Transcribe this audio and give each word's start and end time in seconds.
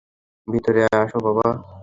ভিতরে 0.47 0.81
আসো, 0.93 1.17
বাবা। 1.25 1.47